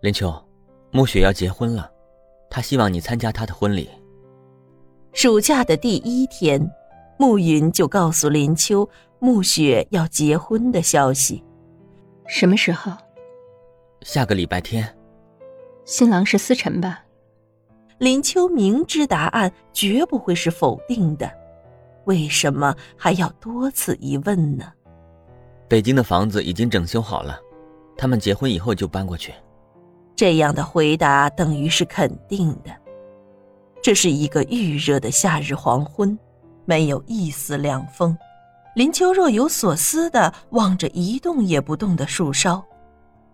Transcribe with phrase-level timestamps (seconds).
[0.00, 0.32] 林秋，
[0.90, 1.90] 暮雪要结婚了，
[2.50, 3.88] 她希望你参加她的婚礼。
[5.12, 6.70] 暑假的第一天，
[7.18, 8.88] 暮云就告诉林秋，
[9.18, 11.42] 暮雪要结婚的消息。
[12.26, 12.92] 什么时候？
[14.02, 14.86] 下个礼拜天。
[15.86, 17.02] 新郎是思辰吧？
[17.98, 21.30] 林秋明知答案绝不会是否定的，
[22.04, 24.70] 为什么还要多次一问呢？
[25.66, 27.40] 北京的房子已经整修好了，
[27.96, 29.32] 他们结婚以后就搬过去。
[30.16, 32.74] 这样的回答等于是肯定的。
[33.82, 36.18] 这是一个预热的夏日黄昏，
[36.64, 38.16] 没有一丝凉风。
[38.74, 42.62] 林秋若有所思的望着一动也不动的树梢，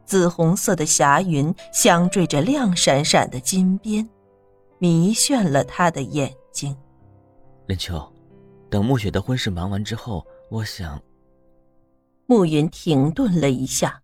[0.05, 4.06] 紫红色的霞云镶缀着亮闪闪的金边，
[4.78, 6.77] 迷眩了他的眼睛。
[7.66, 8.00] 林秋，
[8.69, 11.00] 等暮雪的婚事忙完之后，我想。
[12.27, 14.00] 暮云停顿了一下，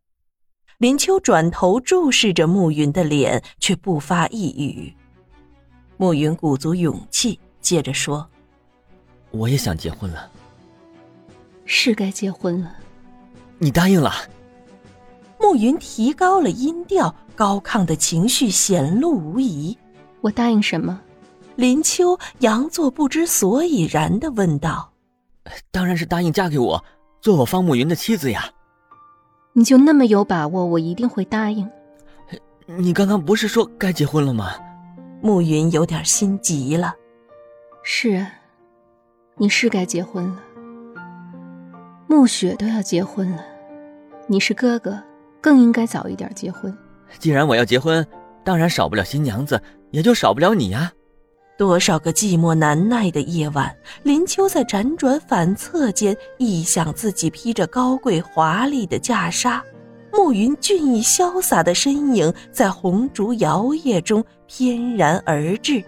[0.79, 4.95] 林秋转头注视着暮云的脸，却不发一语。
[5.97, 8.25] 暮云鼓足勇气，接着说
[9.33, 10.31] ：“我也想结婚了。”
[11.67, 12.73] 是该结婚了，
[13.59, 14.13] 你答应了。
[15.41, 19.77] 暮云提高了音调，高亢的情绪显露无遗。
[20.21, 21.01] 我答应什么？
[21.57, 24.93] 林秋佯作不知所以然的问道
[25.73, 26.85] ：“当然是答应嫁给我，
[27.21, 28.49] 做我方慕云的妻子呀。”
[29.59, 30.65] 你就那么有把握？
[30.65, 31.69] 我一定会答应。
[32.79, 34.55] 你刚刚不是说该结婚了吗？
[35.21, 36.95] 暮云有点心急了。
[37.83, 38.31] 是啊，
[39.37, 40.41] 你是该结婚了。
[42.07, 43.45] 暮雪都要结婚了，
[44.29, 44.97] 你是哥哥，
[45.41, 46.73] 更应该早一点结婚。
[47.19, 48.07] 既然我要结婚，
[48.45, 50.93] 当然少不了新娘子，也就少不了你呀。
[51.59, 59.61] 多少个寂寞难耐的夜晚，林秋在辗转反侧间，臆想自己披着高贵华丽的袈裟，
[60.13, 65.83] 暮云俊逸潇洒的身影在红烛摇曳中翩然而至。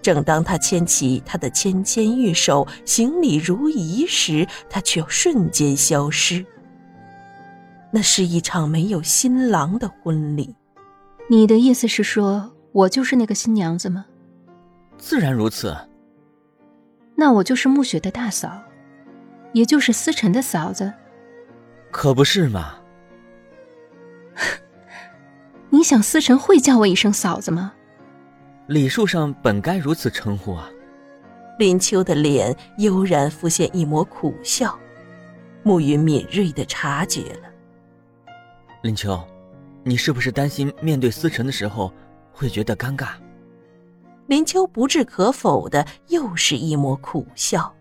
[0.00, 6.46] 正当他牵起她的纤纤玉手，行礼如仪时，他却瞬间消失。
[7.90, 10.54] 那是一场没有新郎的婚礼。
[11.28, 14.04] 你的意思是说，我就是那个新娘子吗？
[14.98, 15.76] 自然如此。
[17.14, 18.62] 那我就是暮雪的大嫂，
[19.52, 20.92] 也就是思辰的嫂子。
[21.90, 22.74] 可不是嘛？
[25.70, 27.72] 你想思辰会叫我一声嫂子吗？
[28.66, 30.68] 礼数上本该如此称呼啊！
[31.58, 34.76] 林秋的脸悠然浮现一抹苦笑，
[35.62, 37.48] 暮云敏锐的察觉了。
[38.82, 39.22] 林秋，
[39.84, 41.92] 你是不是担心面对思辰的时候
[42.32, 43.10] 会觉得尴尬？
[44.26, 47.72] 林秋不置可否的又是一抹苦笑。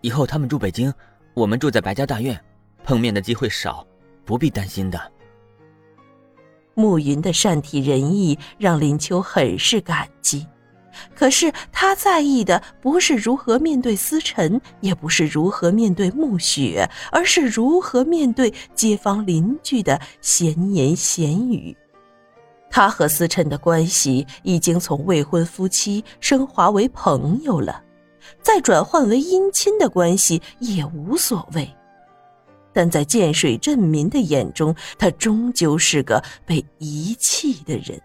[0.00, 0.92] 以后他们住北京，
[1.34, 2.38] 我们住在白家大院，
[2.82, 3.86] 碰面的机会少，
[4.24, 5.00] 不必担心的。
[6.74, 10.46] 暮云的善体人意让林秋很是感激，
[11.14, 21.76] 可是他在意的不是如何面对思辰，也不是如何面对暮雪，而是如何面对街坊邻居的闲言闲语。
[22.76, 27.82] 他和思辰的关系已经从未婚夫妻升华为朋友了，
[28.42, 31.74] 再转换为姻亲的关系也无所谓。
[32.74, 37.98] 但在建水镇民的眼中，他终究是个被遗弃的人。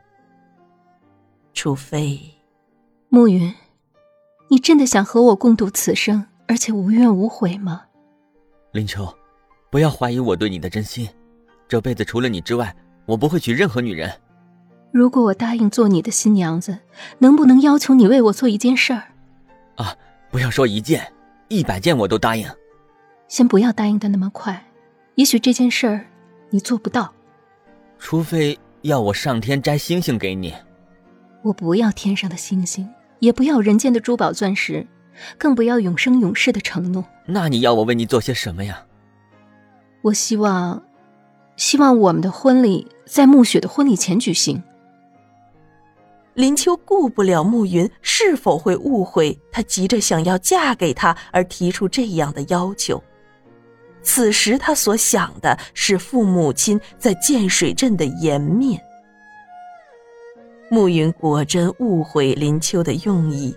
[1.53, 2.17] 除非，
[3.09, 3.53] 暮云，
[4.47, 7.83] 你真的想和我共度此生，而且无怨无悔吗？
[8.71, 9.13] 林秋，
[9.69, 11.09] 不要怀疑我对你的真心。
[11.67, 12.73] 这辈子除了你之外，
[13.05, 14.09] 我不会娶任何女人。
[14.91, 16.79] 如果我答应做你的新娘子，
[17.19, 19.03] 能不能要求你为我做一件事儿？
[19.77, 19.95] 啊，
[20.29, 21.11] 不要说一件，
[21.47, 22.45] 一百件我都答应。
[23.29, 24.65] 先不要答应的那么快，
[25.15, 26.05] 也许这件事儿
[26.49, 27.13] 你做不到。
[27.97, 30.53] 除非要我上天摘星星给你，
[31.41, 34.85] 我不要天上的星星，也不要人间的珠宝钻石，
[35.37, 37.05] 更不要永生永世的承诺。
[37.25, 38.83] 那你要我为你做些什么呀？
[40.01, 40.83] 我希望，
[41.55, 44.61] 希望我们的婚礼在暮雪的婚礼前举行。
[46.33, 53.01] 林秋顾不了暮云是否会误会，他急着想要嫁给他而提出这样的要求。
[54.01, 58.81] 此时他所想的是父母亲在建水镇的颜面。
[60.69, 63.55] 暮云果真误会林秋的用意。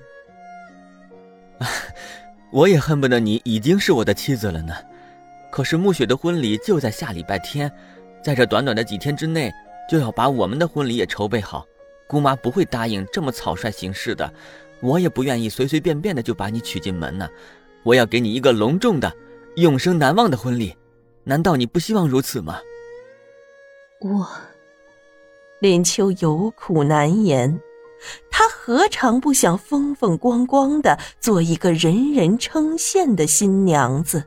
[2.50, 4.74] 我也恨不得你已经是我的妻子了呢。
[5.50, 7.70] 可是暮雪的婚礼就在下礼拜天，
[8.20, 9.52] 在这短短的几天之内，
[9.88, 11.64] 就要把我们的婚礼也筹备好。
[12.06, 14.32] 姑妈不会答应这么草率行事的，
[14.80, 17.28] 我也不愿意随随便便的就把你娶进门呢。
[17.82, 19.12] 我要给你一个隆重的、
[19.56, 20.76] 永生难忘的婚礼，
[21.22, 22.60] 难道你不希望如此吗？
[24.00, 24.28] 我，
[25.60, 27.58] 林秋有苦难言，
[28.30, 34.22] 她何尝不想风风光光的做一个人人称羡的新娘子？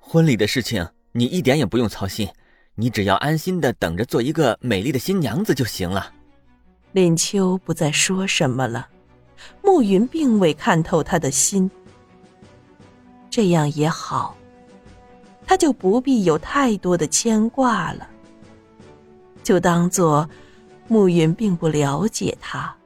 [0.00, 2.28] 婚礼的事情你一点也不用操心，
[2.74, 6.12] 你只要安心的等着做一个美丽的新娘子就行了。
[6.92, 8.86] 林秋不再说什么了，
[9.62, 11.70] 暮云并未看透他的心。
[13.30, 14.36] 这样也好，
[15.46, 18.06] 他就不必有太多的牵挂了。
[19.42, 20.28] 就当做
[20.86, 22.76] 暮云并不了解他。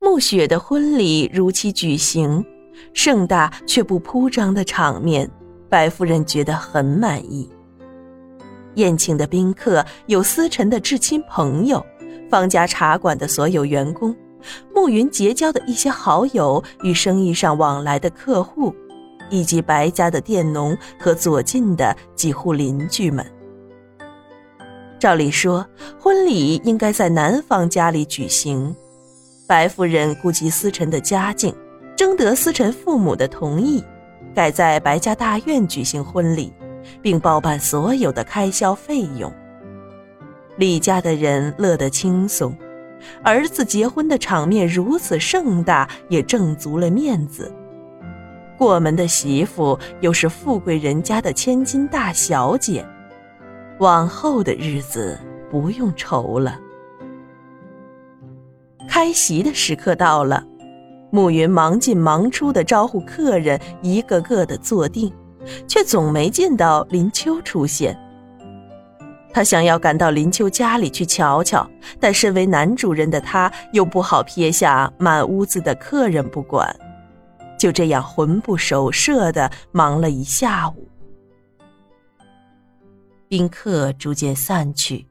[0.00, 2.44] 暮雪的婚礼如期举行，
[2.92, 5.30] 盛大却不铺张的场面，
[5.68, 7.48] 白夫人觉得很满意。
[8.74, 11.84] 宴请的宾客有思辰的至亲朋友，
[12.30, 14.14] 方家茶馆的所有员工，
[14.74, 18.74] 暮云结交的一些好友与生意上往来的客户。
[19.30, 23.24] 以及白家的佃农和左近的几户邻居们。
[24.98, 25.66] 照理说，
[25.98, 28.76] 婚礼应该在男方家里举行。
[29.48, 31.54] 白夫人顾及思辰的家境，
[31.96, 33.82] 征得思辰父母的同意，
[34.34, 36.52] 改在白家大院举行婚礼，
[37.00, 39.32] 并包办所有的开销费用。
[40.56, 42.54] 李家的人乐得轻松，
[43.22, 47.52] 儿子结婚的场面如此盛大，也挣足了面子。
[48.58, 52.86] 过门的媳妇又是富贵人家的千金大小姐，
[53.78, 55.18] 往后的日子
[55.50, 56.60] 不用愁了。
[58.88, 60.44] 开席的时刻到了，
[61.10, 65.12] 暮云忙进忙出的招呼客人，一个个的坐定，
[65.66, 67.98] 却总没见到林秋出现。
[69.32, 71.66] 他想要赶到林秋家里去瞧瞧，
[71.98, 76.74] 但身为男主人的他又不好撇下满屋子的客人不管。
[77.58, 80.88] 就这样魂不守舍的忙了一下午，
[83.28, 85.06] 宾客逐渐散去，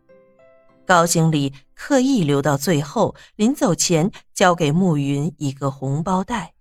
[0.86, 6.54] 高经理刻意留到最后，临走前交给暮云一个红包袋。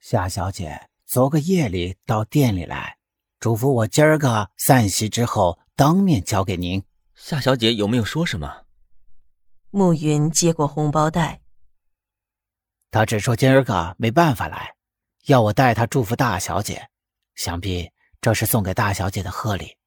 [0.00, 2.98] 夏小姐，昨个夜里到店里来，
[3.40, 6.84] 嘱咐我今儿个散席之后当面交给您。
[7.14, 8.66] 夏小姐有没有说什么？
[9.70, 11.40] 暮云接过红包袋，
[12.90, 14.74] 他只说今儿个没办法来。
[15.24, 16.90] 要我代他祝福大小姐，
[17.34, 17.90] 想必
[18.20, 19.78] 这是送给大小姐的贺礼。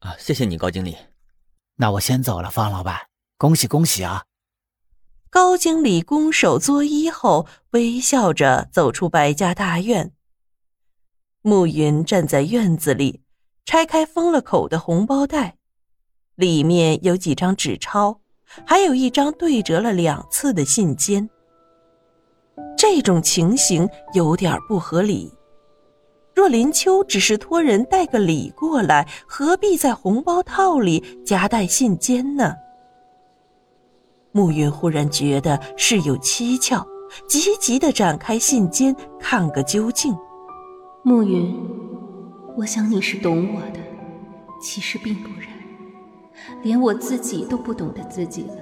[0.00, 0.98] 啊，谢谢你，高经理。
[1.76, 3.08] 那我先走了，方老板，
[3.38, 4.26] 恭喜恭喜啊！
[5.30, 10.12] 高经理拱手作揖后，微笑着走出白家大院。
[11.46, 13.20] 暮云站在院子里，
[13.64, 15.58] 拆开封了口的红包袋，
[16.34, 18.18] 里面有几张纸钞，
[18.66, 21.28] 还有一张对折了两次的信笺。
[22.76, 25.32] 这种情形有点不合理。
[26.34, 32.56] 若林秋只是托人带个礼过来，何必在红包套里夹带信笺呢？
[34.32, 36.84] 暮云忽然觉得事有蹊跷，
[37.28, 40.12] 急急的展开信笺看个究竟。
[41.08, 41.54] 暮云，
[42.56, 43.78] 我想你是懂我的，
[44.60, 45.48] 其实并不然，
[46.64, 48.56] 连我自己都不懂得自己了。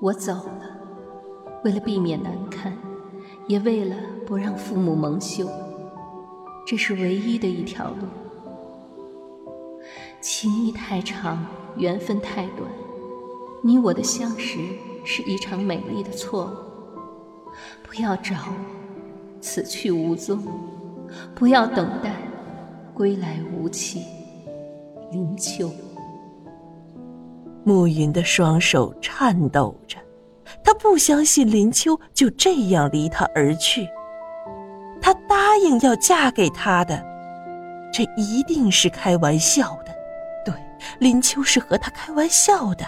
[0.00, 1.60] 我走了。
[1.62, 2.74] 为了避免难堪，
[3.46, 3.94] 也为了
[4.26, 5.46] 不让父母蒙羞，
[6.66, 8.06] 这是唯一的一条路。
[10.22, 11.44] 情谊太长，
[11.76, 12.66] 缘分太短，
[13.62, 14.58] 你我的相识
[15.04, 17.52] 是一场美丽的错误。
[17.86, 18.54] 不要找我，
[19.42, 20.38] 此去无踪；
[21.34, 22.14] 不要等待，
[22.92, 24.04] 归来无期。
[25.10, 25.70] 林秋，
[27.64, 29.98] 暮云的双手颤抖着。
[30.62, 33.88] 他不相信林秋就这样离他而去。
[35.00, 37.02] 他答应要嫁给他的，
[37.92, 39.94] 这一定是开玩笑的。
[40.44, 40.54] 对，
[40.98, 42.84] 林秋是和他开玩笑的。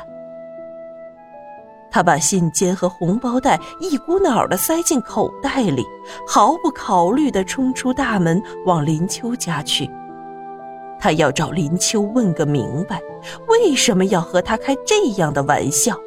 [1.96, 5.82] 他把信笺和红包袋一股脑的塞进口袋里，
[6.28, 9.90] 毫不考虑的冲出大门往林秋家去。
[11.00, 13.00] 他要找林秋问个明白，
[13.48, 15.98] 为什么要和他开这样的玩笑。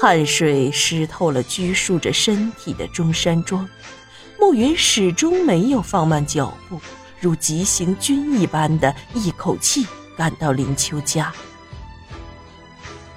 [0.00, 3.68] 汗水湿透了拘束着身体的中山装，
[4.38, 6.78] 暮云始终没有放慢脚步，
[7.18, 9.84] 如急行军一般的一口气
[10.16, 11.32] 赶到林秋家。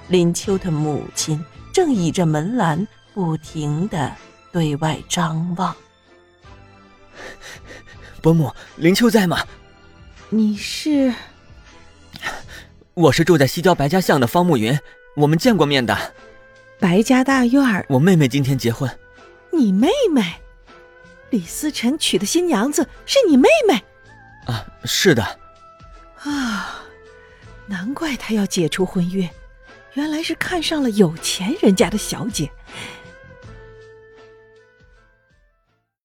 [0.09, 4.13] 林秋的母亲正倚着门栏，不停的
[4.51, 5.75] 对外张望。
[8.21, 9.45] 伯母，林秋在吗？
[10.29, 11.13] 你是？
[12.93, 14.77] 我是住在西郊白家巷的方慕云，
[15.15, 15.97] 我们见过面的。
[16.79, 18.89] 白家大院儿，我妹妹今天结婚。
[19.51, 20.33] 你妹妹，
[21.29, 23.75] 李思辰娶的新娘子是你妹妹。
[24.45, 25.39] 啊，是的。
[26.23, 26.83] 啊，
[27.67, 29.29] 难怪他要解除婚约，
[29.93, 32.49] 原来是看上了有钱人家的小姐。